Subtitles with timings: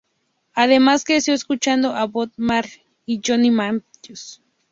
[0.55, 4.41] Además, creció escuchando a Bob Marley y Johnny Mathis.